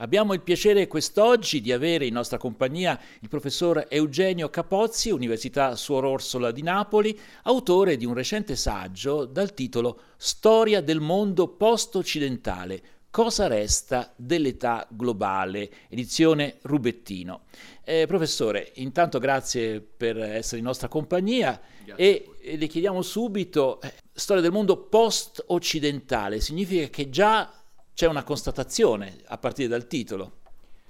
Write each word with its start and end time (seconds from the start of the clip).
Abbiamo 0.00 0.32
il 0.32 0.42
piacere 0.42 0.86
quest'oggi 0.86 1.60
di 1.60 1.72
avere 1.72 2.06
in 2.06 2.12
nostra 2.12 2.38
compagnia 2.38 3.00
il 3.20 3.28
professor 3.28 3.84
Eugenio 3.88 4.48
Capozzi, 4.48 5.10
Università 5.10 5.74
Suor 5.74 6.04
Orsola 6.04 6.52
di 6.52 6.62
Napoli, 6.62 7.18
autore 7.42 7.96
di 7.96 8.06
un 8.06 8.14
recente 8.14 8.54
saggio 8.54 9.24
dal 9.24 9.54
titolo 9.54 10.02
Storia 10.16 10.80
del 10.80 11.00
mondo 11.00 11.48
post-occidentale. 11.48 12.80
Cosa 13.10 13.48
resta 13.48 14.12
dell'età 14.14 14.86
globale? 14.88 15.68
Edizione 15.88 16.58
Rubettino. 16.62 17.46
Eh, 17.82 18.06
professore, 18.06 18.70
intanto 18.76 19.18
grazie 19.18 19.80
per 19.80 20.16
essere 20.18 20.58
in 20.58 20.64
nostra 20.64 20.86
compagnia 20.86 21.60
e, 21.96 22.30
e, 22.40 22.56
le 22.56 22.66
chiediamo 22.68 23.02
subito, 23.02 23.80
eh, 23.80 23.92
storia 24.12 24.42
del 24.42 24.52
mondo 24.52 24.76
post-occidentale 24.76 26.38
significa 26.38 26.86
che 26.86 27.10
già 27.10 27.52
c'è 27.98 28.06
una 28.06 28.22
constatazione 28.22 29.16
a 29.24 29.38
partire 29.38 29.66
dal 29.66 29.88
titolo. 29.88 30.36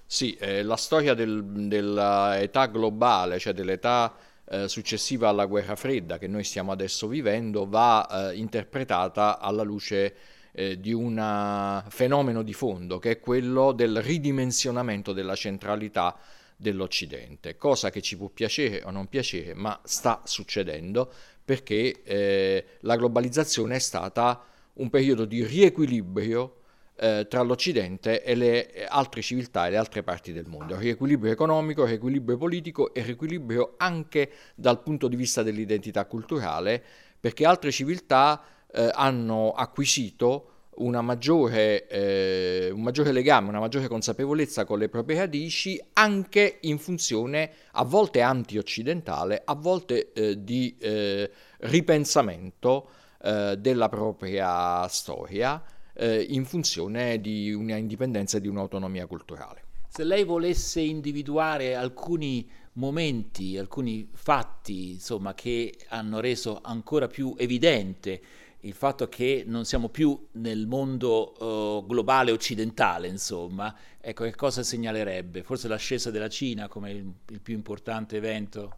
Sì, 0.04 0.34
eh, 0.34 0.62
la 0.62 0.76
storia 0.76 1.14
del, 1.14 1.42
dell'età 1.42 2.66
globale, 2.66 3.38
cioè 3.38 3.54
dell'età 3.54 4.14
eh, 4.44 4.68
successiva 4.68 5.30
alla 5.30 5.46
guerra 5.46 5.74
fredda 5.74 6.18
che 6.18 6.26
noi 6.26 6.44
stiamo 6.44 6.70
adesso 6.70 7.08
vivendo, 7.08 7.66
va 7.66 8.30
eh, 8.30 8.36
interpretata 8.36 9.38
alla 9.38 9.62
luce 9.62 10.16
eh, 10.52 10.78
di 10.78 10.92
un 10.92 11.82
fenomeno 11.88 12.42
di 12.42 12.52
fondo 12.52 12.98
che 12.98 13.12
è 13.12 13.20
quello 13.20 13.72
del 13.72 14.02
ridimensionamento 14.02 15.14
della 15.14 15.34
centralità 15.34 16.14
dell'Occidente, 16.56 17.56
cosa 17.56 17.88
che 17.88 18.02
ci 18.02 18.18
può 18.18 18.28
piacere 18.28 18.82
o 18.84 18.90
non 18.90 19.06
piacere, 19.06 19.54
ma 19.54 19.80
sta 19.82 20.20
succedendo 20.24 21.10
perché 21.42 22.02
eh, 22.02 22.66
la 22.80 22.96
globalizzazione 22.96 23.76
è 23.76 23.78
stata 23.78 24.44
un 24.74 24.90
periodo 24.90 25.24
di 25.24 25.42
riequilibrio 25.42 26.57
eh, 26.98 27.26
tra 27.28 27.42
l'Occidente 27.42 28.22
e 28.22 28.34
le 28.34 28.86
altre 28.88 29.22
civiltà 29.22 29.66
e 29.66 29.70
le 29.70 29.76
altre 29.76 30.02
parti 30.02 30.32
del 30.32 30.46
mondo. 30.46 30.76
Riequilibrio 30.76 31.32
economico, 31.32 31.84
riequilibrio 31.84 32.36
politico 32.36 32.92
e 32.92 33.02
riequilibrio 33.02 33.74
anche 33.76 34.30
dal 34.54 34.82
punto 34.82 35.06
di 35.08 35.16
vista 35.16 35.42
dell'identità 35.42 36.06
culturale, 36.06 36.82
perché 37.20 37.46
altre 37.46 37.70
civiltà 37.70 38.42
eh, 38.72 38.90
hanno 38.92 39.52
acquisito 39.52 40.52
maggiore, 41.02 41.88
eh, 41.88 42.70
un 42.72 42.82
maggiore 42.82 43.10
legame, 43.12 43.48
una 43.48 43.58
maggiore 43.58 43.88
consapevolezza 43.88 44.64
con 44.64 44.78
le 44.78 44.88
proprie 44.88 45.18
radici, 45.18 45.80
anche 45.94 46.58
in 46.62 46.78
funzione 46.78 47.50
a 47.72 47.84
volte 47.84 48.20
anti-occidentale, 48.20 49.42
a 49.44 49.54
volte 49.54 50.12
eh, 50.12 50.42
di 50.44 50.76
eh, 50.78 51.30
ripensamento 51.58 52.90
eh, 53.22 53.56
della 53.58 53.88
propria 53.88 54.86
storia 54.86 55.62
eh, 55.98 56.22
in 56.22 56.44
funzione 56.44 57.20
di 57.20 57.52
una 57.52 57.76
indipendenza 57.76 58.38
e 58.38 58.40
di 58.40 58.48
un'autonomia 58.48 59.06
culturale. 59.06 59.64
Se 59.88 60.04
lei 60.04 60.22
volesse 60.22 60.80
individuare 60.80 61.74
alcuni 61.74 62.48
momenti, 62.74 63.58
alcuni 63.58 64.08
fatti, 64.12 64.92
insomma, 64.92 65.34
che 65.34 65.76
hanno 65.88 66.20
reso 66.20 66.60
ancora 66.62 67.08
più 67.08 67.34
evidente 67.36 68.20
il 68.62 68.74
fatto 68.74 69.08
che 69.08 69.44
non 69.46 69.64
siamo 69.64 69.88
più 69.88 70.28
nel 70.32 70.66
mondo 70.66 71.34
uh, 71.38 71.86
globale 71.86 72.32
occidentale, 72.32 73.08
insomma, 73.08 73.74
ecco, 74.00 74.24
che 74.24 74.34
cosa 74.34 74.62
segnalerebbe? 74.62 75.42
Forse 75.42 75.68
l'ascesa 75.68 76.10
della 76.10 76.28
Cina 76.28 76.68
come 76.68 76.90
il, 76.90 77.12
il 77.30 77.40
più 77.40 77.54
importante 77.54 78.16
evento? 78.16 78.74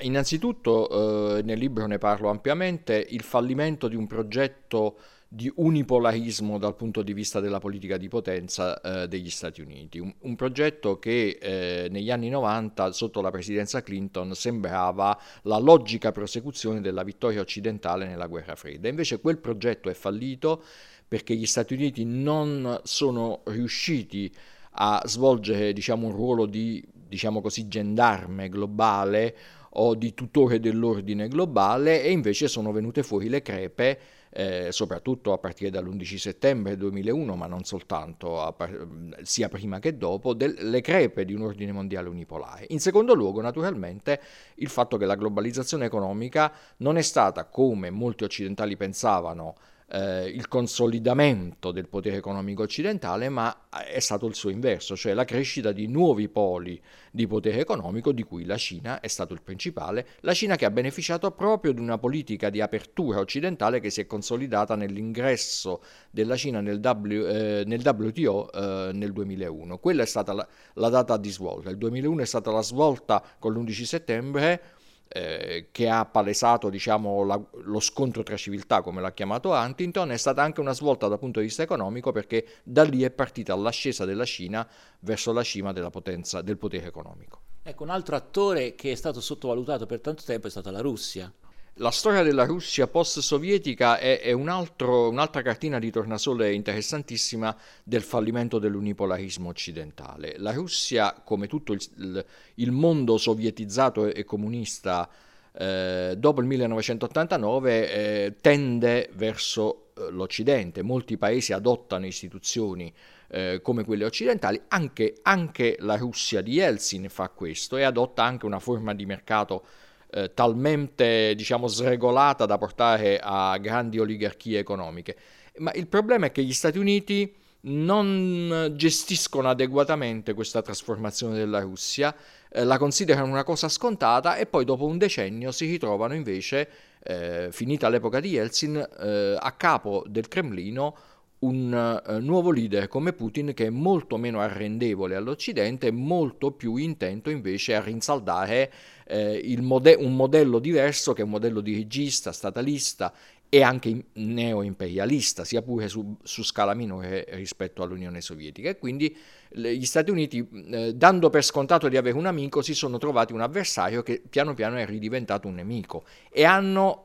Innanzitutto, 0.00 1.36
eh, 1.38 1.42
nel 1.42 1.58
libro 1.58 1.86
ne 1.86 1.98
parlo 1.98 2.28
ampiamente, 2.28 3.06
il 3.10 3.22
fallimento 3.22 3.88
di 3.88 3.96
un 3.96 4.06
progetto 4.06 4.96
di 5.34 5.50
unipolarismo 5.54 6.58
dal 6.58 6.76
punto 6.76 7.00
di 7.00 7.14
vista 7.14 7.40
della 7.40 7.58
politica 7.58 7.96
di 7.96 8.06
potenza 8.08 8.78
eh, 8.80 9.08
degli 9.08 9.30
Stati 9.30 9.62
Uniti. 9.62 9.98
Un, 9.98 10.12
un 10.20 10.36
progetto 10.36 10.98
che 10.98 11.38
eh, 11.40 11.88
negli 11.90 12.10
anni 12.10 12.28
90, 12.28 12.92
sotto 12.92 13.22
la 13.22 13.30
presidenza 13.30 13.82
Clinton, 13.82 14.34
sembrava 14.34 15.18
la 15.44 15.56
logica 15.56 16.12
prosecuzione 16.12 16.82
della 16.82 17.02
vittoria 17.02 17.40
occidentale 17.40 18.06
nella 18.06 18.26
guerra 18.26 18.56
fredda. 18.56 18.88
Invece 18.88 19.20
quel 19.20 19.38
progetto 19.38 19.88
è 19.88 19.94
fallito 19.94 20.62
perché 21.08 21.34
gli 21.34 21.46
Stati 21.46 21.72
Uniti 21.72 22.04
non 22.04 22.80
sono 22.82 23.40
riusciti 23.46 24.30
a 24.72 25.02
svolgere 25.06 25.72
diciamo, 25.72 26.08
un 26.08 26.12
ruolo 26.12 26.44
di 26.44 26.84
diciamo 26.92 27.40
così, 27.40 27.68
gendarme 27.68 28.48
globale 28.48 29.36
o 29.74 29.94
di 29.94 30.14
tutore 30.14 30.60
dell'ordine 30.60 31.28
globale 31.28 32.02
e 32.02 32.10
invece 32.10 32.48
sono 32.48 32.72
venute 32.72 33.02
fuori 33.02 33.28
le 33.28 33.42
crepe 33.42 33.98
eh, 34.34 34.68
soprattutto 34.72 35.32
a 35.32 35.38
partire 35.38 35.70
dall'11 35.70 36.16
settembre 36.16 36.76
2001, 36.76 37.36
ma 37.36 37.46
non 37.46 37.64
soltanto, 37.64 38.54
par- 38.56 38.86
sia 39.22 39.48
prima 39.48 39.78
che 39.78 39.96
dopo, 39.98 40.32
delle 40.32 40.80
crepe 40.80 41.24
di 41.24 41.34
un 41.34 41.42
ordine 41.42 41.72
mondiale 41.72 42.08
unipolare. 42.08 42.64
In 42.70 42.80
secondo 42.80 43.14
luogo, 43.14 43.42
naturalmente, 43.42 44.20
il 44.56 44.68
fatto 44.68 44.96
che 44.96 45.04
la 45.04 45.16
globalizzazione 45.16 45.84
economica 45.84 46.50
non 46.78 46.96
è 46.96 47.02
stata, 47.02 47.44
come 47.44 47.90
molti 47.90 48.24
occidentali 48.24 48.76
pensavano, 48.76 49.54
eh, 49.92 50.26
il 50.26 50.48
consolidamento 50.48 51.70
del 51.70 51.86
potere 51.86 52.16
economico 52.16 52.62
occidentale, 52.62 53.28
ma 53.28 53.68
è 53.68 53.98
stato 53.98 54.26
il 54.26 54.34
suo 54.34 54.48
inverso, 54.48 54.96
cioè 54.96 55.12
la 55.12 55.26
crescita 55.26 55.70
di 55.70 55.86
nuovi 55.86 56.28
poli 56.28 56.80
di 57.10 57.26
potere 57.26 57.60
economico, 57.60 58.10
di 58.12 58.22
cui 58.22 58.46
la 58.46 58.56
Cina 58.56 59.00
è 59.00 59.08
stato 59.08 59.34
il 59.34 59.42
principale, 59.42 60.06
la 60.20 60.32
Cina 60.32 60.56
che 60.56 60.64
ha 60.64 60.70
beneficiato 60.70 61.30
proprio 61.32 61.72
di 61.72 61.80
una 61.80 61.98
politica 61.98 62.48
di 62.48 62.62
apertura 62.62 63.18
occidentale 63.18 63.80
che 63.80 63.90
si 63.90 64.00
è 64.00 64.06
consolidata 64.06 64.76
nell'ingresso 64.76 65.82
della 66.10 66.36
Cina 66.36 66.62
nel, 66.62 66.80
w, 66.82 67.06
eh, 67.10 67.62
nel 67.66 67.82
WTO 67.84 68.50
eh, 68.50 68.92
nel 68.94 69.12
2001. 69.12 69.78
Quella 69.78 70.02
è 70.02 70.06
stata 70.06 70.32
la, 70.32 70.48
la 70.74 70.88
data 70.88 71.18
di 71.18 71.30
svolta, 71.30 71.68
il 71.68 71.76
2001 71.76 72.22
è 72.22 72.26
stata 72.26 72.50
la 72.50 72.62
svolta 72.62 73.22
con 73.38 73.52
l'11 73.52 73.82
settembre 73.82 74.62
eh, 75.12 75.68
che 75.70 75.88
ha 75.88 76.04
palesato 76.06 76.70
diciamo, 76.70 77.24
la, 77.24 77.40
lo 77.64 77.80
scontro 77.80 78.22
tra 78.22 78.36
civiltà, 78.36 78.80
come 78.80 79.00
l'ha 79.00 79.12
chiamato 79.12 79.50
Huntington, 79.50 80.10
è 80.10 80.16
stata 80.16 80.42
anche 80.42 80.60
una 80.60 80.72
svolta 80.72 81.08
dal 81.08 81.18
punto 81.18 81.40
di 81.40 81.46
vista 81.46 81.62
economico 81.62 82.12
perché 82.12 82.46
da 82.62 82.82
lì 82.82 83.02
è 83.02 83.10
partita 83.10 83.54
l'ascesa 83.54 84.04
della 84.04 84.24
Cina 84.24 84.66
verso 85.00 85.32
la 85.32 85.42
cima 85.42 85.72
potenza, 85.90 86.40
del 86.40 86.56
potere 86.56 86.86
economico. 86.86 87.40
Ecco, 87.62 87.84
un 87.84 87.90
altro 87.90 88.16
attore 88.16 88.74
che 88.74 88.92
è 88.92 88.94
stato 88.94 89.20
sottovalutato 89.20 89.86
per 89.86 90.00
tanto 90.00 90.22
tempo 90.24 90.46
è 90.46 90.50
stata 90.50 90.70
la 90.70 90.80
Russia. 90.80 91.32
La 91.76 91.90
storia 91.90 92.22
della 92.22 92.44
Russia 92.44 92.86
post-sovietica 92.86 93.98
è, 93.98 94.20
è 94.20 94.32
un 94.32 94.48
altro, 94.50 95.08
un'altra 95.08 95.40
cartina 95.40 95.78
di 95.78 95.90
tornasole 95.90 96.52
interessantissima 96.52 97.56
del 97.82 98.02
fallimento 98.02 98.58
dell'unipolarismo 98.58 99.48
occidentale. 99.48 100.34
La 100.36 100.52
Russia, 100.52 101.14
come 101.24 101.46
tutto 101.46 101.72
il, 101.72 102.24
il 102.56 102.70
mondo 102.72 103.16
sovietizzato 103.16 104.04
e 104.04 104.22
comunista 104.24 105.08
eh, 105.50 106.14
dopo 106.18 106.40
il 106.42 106.46
1989, 106.46 107.90
eh, 107.90 108.36
tende 108.42 109.08
verso 109.14 109.92
eh, 109.94 110.10
l'Occidente. 110.10 110.82
Molti 110.82 111.16
paesi 111.16 111.54
adottano 111.54 112.04
istituzioni 112.04 112.92
eh, 113.28 113.60
come 113.62 113.84
quelle 113.84 114.04
occidentali, 114.04 114.60
anche, 114.68 115.20
anche 115.22 115.76
la 115.80 115.96
Russia 115.96 116.42
di 116.42 116.52
Yeltsin 116.52 117.08
fa 117.08 117.30
questo 117.30 117.78
e 117.78 117.82
adotta 117.82 118.22
anche 118.22 118.44
una 118.44 118.58
forma 118.58 118.94
di 118.94 119.06
mercato 119.06 119.64
eh, 120.12 120.34
talmente 120.34 121.34
diciamo 121.34 121.66
sregolata 121.66 122.46
da 122.46 122.58
portare 122.58 123.18
a 123.22 123.56
grandi 123.58 123.98
oligarchie 123.98 124.58
economiche. 124.58 125.16
Ma 125.58 125.72
il 125.72 125.86
problema 125.86 126.26
è 126.26 126.32
che 126.32 126.42
gli 126.42 126.52
Stati 126.52 126.78
Uniti 126.78 127.34
non 127.64 128.72
gestiscono 128.74 129.48
adeguatamente 129.48 130.34
questa 130.34 130.62
trasformazione 130.62 131.36
della 131.36 131.60
Russia, 131.60 132.14
eh, 132.50 132.64
la 132.64 132.78
considerano 132.78 133.30
una 133.30 133.44
cosa 133.44 133.68
scontata 133.68 134.36
e 134.36 134.46
poi 134.46 134.64
dopo 134.64 134.84
un 134.84 134.98
decennio 134.98 135.52
si 135.52 135.66
ritrovano 135.66 136.14
invece, 136.14 136.68
eh, 137.02 137.48
finita 137.50 137.88
l'epoca 137.88 138.20
di 138.20 138.30
Yeltsin, 138.30 138.88
eh, 139.00 139.36
a 139.38 139.52
capo 139.52 140.04
del 140.06 140.28
Cremlino 140.28 140.96
un 141.42 142.02
uh, 142.06 142.18
nuovo 142.18 142.50
leader 142.50 142.88
come 142.88 143.12
Putin 143.12 143.52
che 143.54 143.66
è 143.66 143.70
molto 143.70 144.16
meno 144.16 144.40
arrendevole 144.40 145.16
all'Occidente 145.16 145.90
molto 145.90 146.52
più 146.52 146.76
intento 146.76 147.30
invece 147.30 147.74
a 147.74 147.82
rinsaldare 147.82 148.72
eh, 149.06 149.56
mode- 149.60 149.94
un 149.94 150.14
modello 150.14 150.58
diverso 150.58 151.12
che 151.12 151.22
è 151.22 151.24
un 151.24 151.30
modello 151.30 151.60
dirigista, 151.60 152.32
statalista 152.32 153.12
e 153.54 153.62
anche 153.62 154.06
neo-imperialista, 154.14 155.44
sia 155.44 155.60
pure 155.60 155.86
su, 155.86 156.16
su, 156.22 156.42
scala 156.42 156.72
minore 156.72 157.26
rispetto 157.32 157.82
all'Unione 157.82 158.22
Sovietica. 158.22 158.70
E 158.70 158.78
quindi 158.78 159.14
gli 159.50 159.84
Stati 159.84 160.10
Uniti, 160.10 160.48
eh, 160.70 160.94
dando 160.94 161.28
per 161.28 161.44
scontato 161.44 161.90
di 161.90 161.98
avere 161.98 162.16
un 162.16 162.24
amico, 162.24 162.62
si 162.62 162.72
sono 162.72 162.96
trovati 162.96 163.34
un 163.34 163.42
avversario 163.42 164.02
che 164.02 164.22
piano 164.26 164.54
piano 164.54 164.76
è 164.76 164.86
ridiventato 164.86 165.48
un 165.48 165.56
nemico 165.56 166.04
e 166.30 166.44
hanno, 166.44 167.02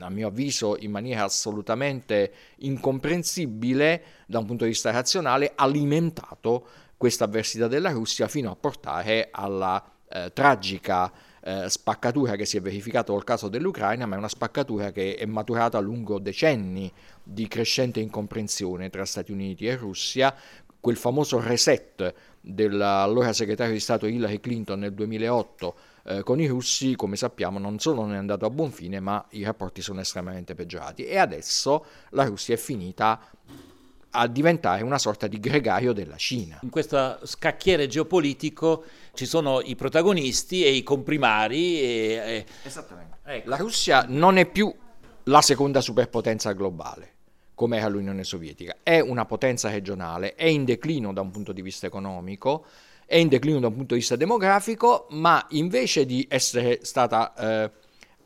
a 0.00 0.10
mio 0.10 0.28
avviso, 0.28 0.76
in 0.78 0.90
maniera 0.90 1.24
assolutamente 1.24 2.32
incomprensibile 2.56 4.02
da 4.26 4.40
un 4.40 4.44
punto 4.44 4.64
di 4.64 4.70
vista 4.72 4.90
razionale, 4.90 5.52
alimentato 5.54 6.66
questa 6.98 7.24
avversità 7.24 7.66
della 7.66 7.92
Russia 7.92 8.28
fino 8.28 8.50
a 8.50 8.56
portare 8.56 9.28
alla 9.30 9.82
eh, 10.10 10.32
tragica 10.34 11.10
eh, 11.48 11.70
spaccatura 11.70 12.36
che 12.36 12.44
si 12.44 12.58
è 12.58 12.60
verificata 12.60 13.10
col 13.10 13.24
caso 13.24 13.48
dell'Ucraina, 13.48 14.04
ma 14.04 14.16
è 14.16 14.18
una 14.18 14.28
spaccatura 14.28 14.92
che 14.92 15.14
è 15.14 15.24
maturata 15.24 15.78
lungo 15.78 16.18
decenni 16.18 16.92
di 17.22 17.48
crescente 17.48 18.00
incomprensione 18.00 18.90
tra 18.90 19.06
Stati 19.06 19.32
Uniti 19.32 19.66
e 19.66 19.74
Russia, 19.74 20.34
quel 20.78 20.96
famoso 20.96 21.40
reset 21.40 22.14
dell'allora 22.38 23.32
segretario 23.32 23.72
di 23.72 23.80
Stato 23.80 24.06
Hillary 24.06 24.40
Clinton 24.40 24.80
nel 24.80 24.92
2008 24.92 25.76
eh, 26.04 26.22
con 26.22 26.38
i 26.38 26.46
russi, 26.46 26.94
come 26.96 27.16
sappiamo, 27.16 27.58
non 27.58 27.78
solo 27.78 28.02
non 28.02 28.12
è 28.12 28.18
andato 28.18 28.44
a 28.44 28.50
buon 28.50 28.70
fine, 28.70 29.00
ma 29.00 29.24
i 29.30 29.42
rapporti 29.42 29.80
sono 29.80 30.00
estremamente 30.00 30.54
peggiorati. 30.54 31.06
E 31.06 31.16
adesso 31.16 31.82
la 32.10 32.24
Russia 32.24 32.54
è 32.54 32.58
finita 32.58 33.18
a 34.18 34.26
diventare 34.26 34.82
una 34.82 34.98
sorta 34.98 35.26
di 35.26 35.38
gregario 35.38 35.92
della 35.92 36.16
Cina. 36.16 36.58
In 36.62 36.70
questo 36.70 37.20
scacchiere 37.22 37.86
geopolitico 37.86 38.84
ci 39.14 39.26
sono 39.26 39.60
i 39.60 39.76
protagonisti 39.76 40.64
e 40.64 40.70
i 40.70 40.82
comprimari. 40.82 41.80
E, 41.80 41.86
e... 41.86 42.46
Esattamente. 42.64 43.18
Ecco. 43.24 43.48
La 43.48 43.56
Russia 43.56 44.04
non 44.08 44.36
è 44.36 44.46
più 44.46 44.74
la 45.24 45.40
seconda 45.40 45.80
superpotenza 45.80 46.52
globale 46.52 47.12
come 47.54 47.78
era 47.78 47.88
l'Unione 47.88 48.22
Sovietica, 48.22 48.76
è 48.84 49.00
una 49.00 49.24
potenza 49.24 49.68
regionale, 49.68 50.36
è 50.36 50.44
in 50.44 50.64
declino 50.64 51.12
da 51.12 51.22
un 51.22 51.32
punto 51.32 51.50
di 51.50 51.60
vista 51.60 51.86
economico, 51.86 52.64
è 53.04 53.16
in 53.16 53.26
declino 53.26 53.58
da 53.58 53.66
un 53.66 53.74
punto 53.74 53.94
di 53.94 53.98
vista 53.98 54.14
demografico, 54.14 55.08
ma 55.10 55.44
invece 55.50 56.06
di 56.06 56.24
essere 56.30 56.78
stata 56.82 57.34
eh, 57.34 57.70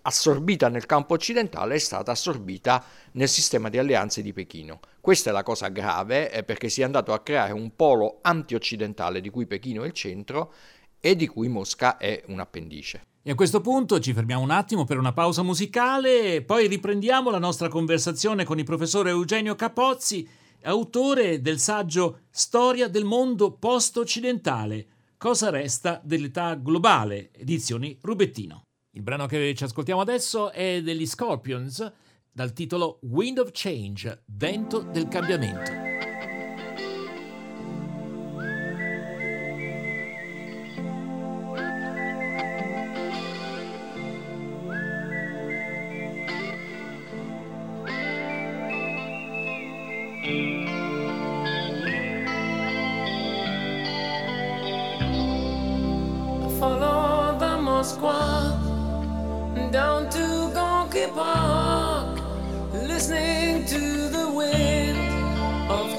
assorbita 0.03 0.69
nel 0.69 0.87
campo 0.87 1.15
occidentale 1.15 1.75
è 1.75 1.79
stata 1.79 2.11
assorbita 2.11 2.85
nel 3.13 3.29
sistema 3.29 3.69
di 3.69 3.79
alleanze 3.79 4.23
di 4.23 4.33
Pechino. 4.33 4.81
Questa 5.01 5.31
è 5.31 5.33
la 5.33 5.43
cosa 5.43 5.69
grave 5.69 6.31
eh, 6.31 6.45
perché 6.45 6.69
si 6.69 6.81
è 6.81 6.85
andato 6.85 7.13
a 7.13 7.21
creare 7.21 7.53
un 7.53 7.75
polo 7.75 8.19
anti-occidentale 8.23 9.21
di 9.21 9.31
cui 9.31 9.47
Pechino 9.47 9.83
è 9.83 9.87
il 9.87 9.93
centro 9.93 10.53
e 11.01 11.17
di 11.17 11.27
cui 11.27 11.49
Mosca 11.49 11.97
è 11.97 12.23
un 12.29 12.41
appendice. 12.41 13.07
E 13.25 13.31
a 13.31 13.35
questo 13.35 13.61
punto 13.61 14.01
ci 14.01 14.13
fermiamo 14.13 14.43
un 14.43 14.51
attimo 14.51 14.85
per 14.85 14.99
una 14.99 15.13
pausa 15.13 15.43
musicale 15.43 16.43
poi 16.43 16.67
riprendiamo 16.67 17.31
la 17.31 17.39
nostra 17.39 17.69
conversazione 17.69 18.45
con 18.45 18.59
il 18.59 18.65
professore 18.65 19.11
Eugenio 19.11 19.55
Capozzi, 19.55 20.29
autore 20.63 21.41
del 21.41 21.59
saggio 21.61 22.23
Storia 22.31 22.89
del 22.89 23.05
mondo 23.05 23.53
post-occidentale. 23.53 24.87
Cosa 25.17 25.51
resta 25.51 26.01
dell'età 26.03 26.55
globale? 26.55 27.31
Edizioni 27.33 27.97
Rubettino. 28.01 28.65
Il 28.95 29.03
brano 29.03 29.27
che 29.27 29.55
ci 29.55 29.65
ascoltiamo 29.65 30.03
adesso 30.03 30.51
è 30.53 30.83
degli 30.83 31.07
Scorpions 31.07 31.91
dal 32.31 32.53
titolo 32.53 32.99
Wind 33.03 33.39
of 33.39 33.49
Change, 33.53 34.25
vento 34.27 34.81
del 34.81 35.09
cambiamento. 35.09 35.92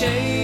Change. 0.00 0.39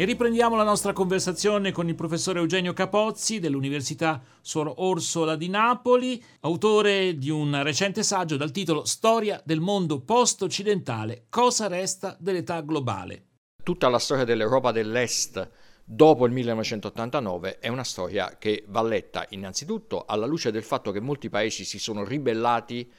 E 0.00 0.06
riprendiamo 0.06 0.56
la 0.56 0.64
nostra 0.64 0.94
conversazione 0.94 1.72
con 1.72 1.86
il 1.86 1.94
professore 1.94 2.38
Eugenio 2.38 2.72
Capozzi 2.72 3.38
dell'Università 3.38 4.22
Suor 4.40 4.72
Orsola 4.78 5.36
di 5.36 5.50
Napoli, 5.50 6.24
autore 6.40 7.18
di 7.18 7.28
un 7.28 7.62
recente 7.62 8.02
saggio 8.02 8.38
dal 8.38 8.50
titolo 8.50 8.86
Storia 8.86 9.42
del 9.44 9.60
mondo 9.60 10.00
post-occidentale, 10.00 11.26
cosa 11.28 11.66
resta 11.66 12.16
dell'età 12.18 12.62
globale. 12.62 13.26
Tutta 13.62 13.90
la 13.90 13.98
storia 13.98 14.24
dell'Europa 14.24 14.72
dell'Est 14.72 15.50
dopo 15.84 16.24
il 16.24 16.32
1989 16.32 17.58
è 17.58 17.68
una 17.68 17.84
storia 17.84 18.38
che 18.38 18.64
va 18.68 18.80
letta 18.80 19.26
innanzitutto 19.28 20.06
alla 20.06 20.24
luce 20.24 20.50
del 20.50 20.62
fatto 20.62 20.92
che 20.92 21.00
molti 21.00 21.28
paesi 21.28 21.66
si 21.66 21.78
sono 21.78 22.04
ribellati 22.04 22.90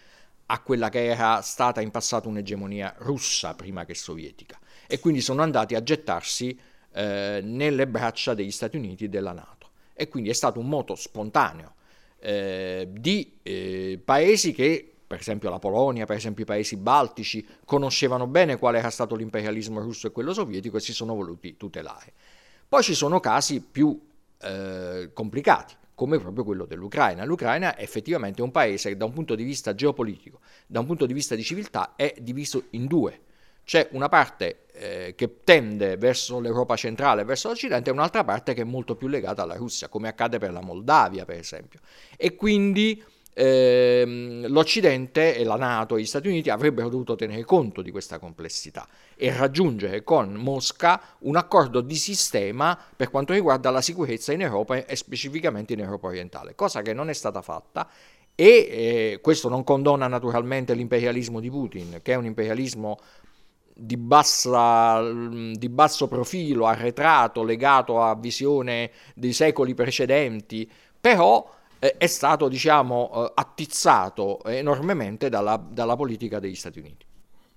a 0.46 0.62
quella 0.62 0.90
che 0.90 1.06
era 1.06 1.42
stata 1.42 1.82
in 1.82 1.90
passato 1.90 2.30
un'egemonia 2.30 2.94
russa 3.00 3.56
prima 3.56 3.86
che 3.86 3.96
sovietica 3.96 4.60
e 4.86 5.00
quindi 5.00 5.22
sono 5.22 5.42
andati 5.42 5.74
a 5.74 5.82
gettarsi 5.82 6.60
eh, 6.94 7.42
nelle 7.44 7.88
braccia 7.88 8.34
degli 8.34 8.52
Stati 8.52 8.78
Uniti 8.78 9.06
e 9.06 9.10
della 9.10 9.34
Nato. 9.34 9.70
E 9.94 10.08
quindi 10.08 10.30
è 10.30 10.34
stato 10.34 10.60
un 10.60 10.68
moto 10.68 10.96
spontaneo 10.96 11.76
eh, 12.20 12.88
di 12.92 13.40
eh, 13.44 14.00
paesi 14.04 14.54
che, 14.54 14.92
per 15.06 15.20
esempio 15.20 15.50
la 15.50 15.60
Polonia, 15.60 16.06
per 16.06 16.16
esempio 16.16 16.44
i 16.44 16.48
paesi 16.48 16.78
baltici, 16.78 17.46
conoscevano 17.66 18.28
bene 18.28 18.58
qual 18.58 18.76
era 18.76 18.90
stato 18.90 19.16
l'imperialismo 19.16 19.80
russo 19.80 20.08
e 20.08 20.12
quello 20.12 20.34
sovietico 20.34 20.78
e 20.78 20.80
si 20.80 20.94
sono 20.94 21.16
voluti 21.16 21.58
tutelare. 21.58 22.14
Poi 22.68 22.84
ci 22.84 22.94
sono 22.94 23.20
casi 23.20 23.62
più 23.62 24.00
eh, 24.42 25.10
complicati 25.14 25.76
come 25.94 26.18
proprio 26.18 26.44
quello 26.44 26.66
dell'Ucraina. 26.66 27.26
L'Ucraina 27.26 27.76
è 27.76 27.84
effettivamente 27.84 28.42
un 28.42 28.50
paese 28.50 28.90
che 28.90 28.98
da 28.98 29.06
un 29.06 29.14
punto 29.14 29.36
di 29.36 29.44
vista 29.44 29.76
geopolitico, 29.76 30.40
da 30.66 30.80
un 30.80 30.88
punto 30.88 31.06
di 31.06 31.14
vista 31.14 31.36
di 31.36 31.44
civiltà, 31.44 31.94
è 31.96 32.16
diviso 32.20 32.64
in 32.72 32.88
due 32.88 33.20
c'è 33.72 33.88
una 33.92 34.10
parte 34.10 34.66
eh, 34.74 35.14
che 35.16 35.44
tende 35.46 35.96
verso 35.96 36.42
l'Europa 36.42 36.76
centrale, 36.76 37.24
verso 37.24 37.48
l'Occidente, 37.48 37.90
e 37.90 37.94
un'altra 37.94 38.26
parte 38.26 38.54
che 38.54 38.64
è 38.64 38.66
molto 38.66 38.98
più 38.98 39.08
legata 39.08 39.44
alla 39.44 39.56
Russia, 39.56 39.88
come 39.88 40.10
accade 40.10 40.40
per 40.40 40.52
la 40.52 40.60
Moldavia, 40.60 41.24
per 41.24 41.38
esempio. 41.38 41.80
E 42.18 42.36
quindi 42.36 43.02
ehm, 43.34 44.48
l'Occidente 44.50 45.38
e 45.38 45.46
la 45.46 45.56
Nato 45.56 45.96
e 45.96 46.02
gli 46.02 46.06
Stati 46.06 46.28
Uniti 46.28 46.50
avrebbero 46.50 46.90
dovuto 46.90 47.16
tenere 47.16 47.46
conto 47.46 47.82
di 47.82 47.92
questa 47.92 48.20
complessità 48.20 48.86
e 49.16 49.34
raggiungere 49.34 50.04
con 50.04 50.34
Mosca 50.34 51.02
un 51.20 51.38
accordo 51.38 51.80
di 51.80 51.96
sistema 51.96 52.78
per 52.94 53.10
quanto 53.10 53.32
riguarda 53.32 53.70
la 53.70 53.80
sicurezza 53.80 54.34
in 54.34 54.42
Europa 54.42 54.86
e 54.86 54.96
specificamente 54.98 55.72
in 55.72 55.80
Europa 55.80 56.08
orientale, 56.08 56.56
cosa 56.56 56.82
che 56.82 56.92
non 56.92 57.10
è 57.10 57.14
stata 57.14 57.42
fatta 57.42 57.88
e 58.36 58.46
eh, 58.46 59.20
questo 59.22 59.48
non 59.48 59.64
condona 59.64 60.08
naturalmente 60.08 60.74
l'imperialismo 60.74 61.40
di 61.40 61.50
Putin, 61.50 62.00
che 62.02 62.12
è 62.12 62.16
un 62.16 62.26
imperialismo 62.26 62.98
di, 63.84 63.98
bassa, 63.98 65.02
di 65.12 65.70
basso 65.70 66.08
profilo, 66.08 66.68
arretrato, 66.68 67.44
legato 67.44 68.02
a 68.02 68.16
visione 68.16 68.92
dei 69.16 69.34
secoli 69.34 69.74
precedenti, 69.74 70.70
però 71.00 71.50
eh, 71.80 71.96
è 71.98 72.06
stato 72.06 72.48
diciamo, 72.48 73.12
eh, 73.12 73.32
attizzato 73.34 74.44
enormemente 74.44 75.30
dalla, 75.30 75.58
dalla 75.58 75.96
politica 75.96 76.40
degli 76.40 76.56
Stati 76.56 76.80
Uniti. 76.80 77.06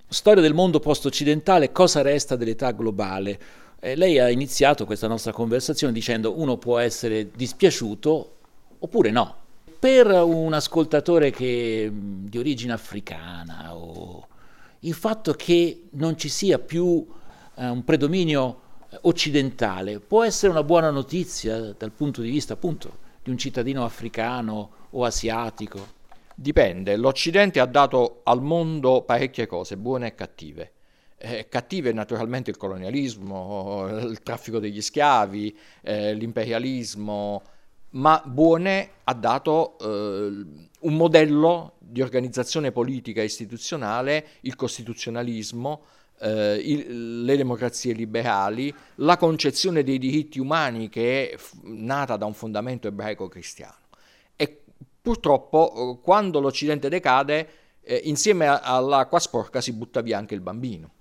Storia 0.08 0.42
del 0.42 0.54
mondo 0.54 0.80
post-occidentale, 0.80 1.72
cosa 1.72 2.00
resta 2.00 2.36
dell'età 2.36 2.70
globale? 2.70 3.38
Eh, 3.80 3.94
lei 3.94 4.18
ha 4.18 4.30
iniziato 4.30 4.86
questa 4.86 5.08
nostra 5.08 5.32
conversazione 5.32 5.92
dicendo 5.92 6.38
uno 6.38 6.56
può 6.56 6.78
essere 6.78 7.30
dispiaciuto 7.30 8.36
oppure 8.78 9.10
no. 9.10 9.42
Per 9.78 10.06
un 10.06 10.54
ascoltatore 10.54 11.30
che, 11.30 11.90
di 11.92 12.38
origine 12.38 12.72
africana 12.72 13.74
o 13.74 14.28
il 14.84 14.94
fatto 14.94 15.32
che 15.32 15.84
non 15.92 16.16
ci 16.16 16.28
sia 16.28 16.58
più 16.58 17.06
eh, 17.56 17.68
un 17.68 17.84
predominio 17.84 18.60
eh, 18.88 18.98
occidentale 19.02 20.00
può 20.00 20.24
essere 20.24 20.52
una 20.52 20.62
buona 20.62 20.90
notizia 20.90 21.74
dal 21.76 21.92
punto 21.92 22.20
di 22.20 22.30
vista 22.30 22.54
appunto 22.54 23.02
di 23.22 23.30
un 23.30 23.38
cittadino 23.38 23.84
africano 23.84 24.70
o 24.90 25.04
asiatico? 25.04 26.02
Dipende, 26.34 26.96
l'Occidente 26.96 27.60
ha 27.60 27.66
dato 27.66 28.20
al 28.24 28.42
mondo 28.42 29.02
parecchie 29.02 29.46
cose, 29.46 29.76
buone 29.76 30.08
e 30.08 30.14
cattive. 30.14 30.72
Eh, 31.16 31.48
cattive 31.48 31.92
naturalmente 31.92 32.50
il 32.50 32.56
colonialismo, 32.56 33.86
il 34.02 34.20
traffico 34.22 34.58
degli 34.58 34.82
schiavi, 34.82 35.56
eh, 35.82 36.12
l'imperialismo, 36.12 37.42
ma 37.94 38.22
buone 38.24 38.90
ha 39.04 39.14
dato 39.14 39.78
eh, 39.78 39.84
un 40.80 40.94
modello 40.96 41.74
di 41.78 42.02
organizzazione 42.02 42.72
politica 42.72 43.20
e 43.20 43.24
istituzionale, 43.24 44.26
il 44.42 44.56
costituzionalismo, 44.56 45.82
eh, 46.20 46.54
il, 46.56 47.24
le 47.24 47.36
democrazie 47.36 47.92
liberali, 47.92 48.74
la 48.96 49.16
concezione 49.16 49.82
dei 49.82 49.98
diritti 49.98 50.40
umani 50.40 50.88
che 50.88 51.30
è 51.30 51.36
f- 51.36 51.54
nata 51.62 52.16
da 52.16 52.26
un 52.26 52.34
fondamento 52.34 52.88
ebraico-cristiano. 52.88 53.76
E 54.36 54.62
purtroppo 55.00 55.98
eh, 55.98 56.02
quando 56.02 56.40
l'Occidente 56.40 56.88
decade, 56.88 57.48
eh, 57.80 58.00
insieme 58.04 58.46
all'acqua 58.46 59.20
sporca 59.20 59.60
si 59.60 59.72
butta 59.72 60.00
via 60.00 60.18
anche 60.18 60.34
il 60.34 60.40
bambino. 60.40 60.93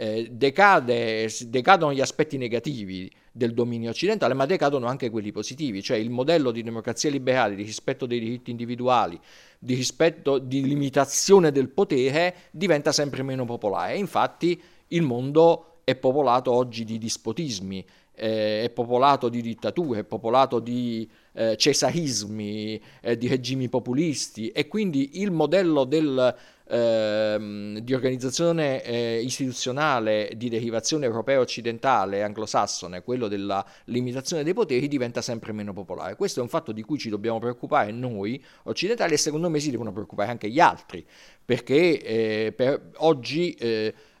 Eh, 0.00 0.28
decade, 0.30 1.28
decadono 1.46 1.92
gli 1.92 2.00
aspetti 2.00 2.36
negativi 2.36 3.10
del 3.32 3.52
dominio 3.52 3.90
occidentale, 3.90 4.32
ma 4.32 4.46
decadono 4.46 4.86
anche 4.86 5.10
quelli 5.10 5.32
positivi, 5.32 5.82
cioè 5.82 5.96
il 5.96 6.08
modello 6.08 6.52
di 6.52 6.62
democrazia 6.62 7.10
liberale, 7.10 7.56
di 7.56 7.64
rispetto 7.64 8.06
dei 8.06 8.20
diritti 8.20 8.52
individuali, 8.52 9.18
di 9.58 9.74
rispetto, 9.74 10.38
di 10.38 10.64
limitazione 10.64 11.50
del 11.50 11.70
potere, 11.70 12.32
diventa 12.52 12.92
sempre 12.92 13.24
meno 13.24 13.44
popolare. 13.44 13.96
infatti 13.96 14.62
il 14.88 15.02
mondo 15.02 15.80
è 15.82 15.96
popolato 15.96 16.52
oggi 16.52 16.84
di 16.84 16.96
dispotismi, 16.96 17.84
eh, 18.18 18.64
è 18.64 18.70
popolato 18.70 19.28
di 19.28 19.40
dittature, 19.40 20.00
è 20.00 20.04
popolato 20.04 20.58
di 20.58 21.08
eh, 21.32 21.56
cesarismi, 21.56 22.80
eh, 23.00 23.16
di 23.16 23.28
regimi 23.28 23.68
populisti 23.68 24.48
e 24.48 24.66
quindi 24.68 25.20
il 25.20 25.30
modello 25.30 25.84
del 25.84 26.34
Ehm, 26.70 27.78
di 27.78 27.94
organizzazione 27.94 28.82
eh, 28.82 29.22
istituzionale 29.22 30.32
di 30.36 30.50
derivazione 30.50 31.06
europea 31.06 31.40
occidentale 31.40 32.22
anglosassone, 32.22 33.02
quello 33.02 33.26
della 33.26 33.64
limitazione 33.84 34.42
dei 34.42 34.52
poteri, 34.52 34.86
diventa 34.86 35.22
sempre 35.22 35.52
meno 35.52 35.72
popolare. 35.72 36.14
Questo 36.14 36.40
è 36.40 36.42
un 36.42 36.50
fatto 36.50 36.72
di 36.72 36.82
cui 36.82 36.98
ci 36.98 37.08
dobbiamo 37.08 37.38
preoccupare 37.38 37.90
noi 37.90 38.42
occidentali 38.64 39.14
e 39.14 39.16
secondo 39.16 39.48
me 39.48 39.60
si 39.60 39.70
devono 39.70 39.92
preoccupare 39.92 40.30
anche 40.30 40.50
gli 40.50 40.60
altri, 40.60 41.06
perché 41.42 42.02
eh, 42.02 42.52
per 42.54 42.90
oggi 42.96 43.56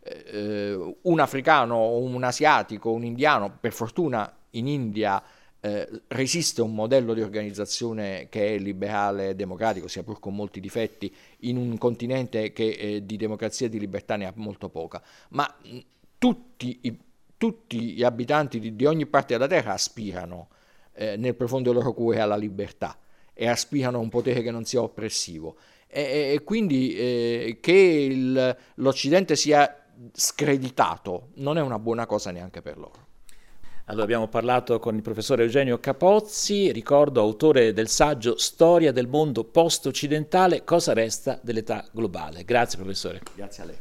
eh, 0.08 0.96
un 1.02 1.20
africano, 1.20 1.96
un 1.96 2.22
asiatico, 2.24 2.90
un 2.90 3.04
indiano, 3.04 3.56
per 3.60 3.72
fortuna 3.72 4.32
in 4.50 4.66
India 4.66 5.22
eh, 5.60 5.88
resiste 6.08 6.62
un 6.62 6.74
modello 6.74 7.14
di 7.14 7.20
organizzazione 7.20 8.28
che 8.30 8.54
è 8.54 8.58
liberale 8.58 9.30
e 9.30 9.34
democratico, 9.34 9.88
sia 9.88 10.02
pur 10.02 10.20
con 10.20 10.34
molti 10.34 10.60
difetti, 10.60 11.12
in 11.40 11.56
un 11.56 11.76
continente 11.78 12.52
che 12.52 12.68
eh, 12.68 13.06
di 13.06 13.16
democrazia 13.16 13.66
e 13.66 13.68
di 13.68 13.78
libertà 13.78 14.16
ne 14.16 14.26
ha 14.26 14.32
molto 14.36 14.68
poca, 14.68 15.02
ma 15.30 15.52
tutti, 16.16 16.78
i, 16.82 16.98
tutti 17.36 17.92
gli 17.92 18.02
abitanti 18.04 18.60
di, 18.60 18.76
di, 18.76 18.84
ogni 18.84 19.06
parte 19.06 19.34
della 19.34 19.48
Terra 19.48 19.72
aspirano 19.72 20.48
eh, 20.92 21.16
nel 21.16 21.34
profondo 21.34 21.72
loro 21.72 21.92
cuore 21.92 22.20
alla 22.20 22.36
libertà 22.36 22.96
e 23.32 23.48
aspirano 23.48 23.98
a 23.98 24.00
un 24.00 24.08
potere 24.08 24.42
che 24.42 24.50
non 24.50 24.64
sia 24.64 24.82
oppressivo. 24.82 25.56
E, 25.86 26.34
e 26.34 26.44
quindi 26.44 26.94
eh, 26.94 27.58
che 27.60 27.72
il, 27.72 28.56
l'Occidente 28.74 29.36
sia 29.36 29.77
screditato 30.12 31.28
non 31.34 31.58
è 31.58 31.60
una 31.60 31.78
buona 31.78 32.06
cosa 32.06 32.30
neanche 32.30 32.62
per 32.62 32.78
loro. 32.78 33.06
Allora 33.86 34.04
abbiamo 34.04 34.28
parlato 34.28 34.78
con 34.78 34.94
il 34.96 35.02
professore 35.02 35.44
Eugenio 35.44 35.78
Capozzi, 35.78 36.70
ricordo 36.72 37.22
autore 37.22 37.72
del 37.72 37.88
saggio 37.88 38.36
Storia 38.36 38.92
del 38.92 39.08
mondo 39.08 39.44
post-occidentale, 39.44 40.62
cosa 40.62 40.92
resta 40.92 41.38
dell'età 41.42 41.86
globale. 41.90 42.44
Grazie 42.44 42.78
professore. 42.78 43.22
Grazie 43.34 43.62
a 43.62 43.66
lei. 43.66 43.78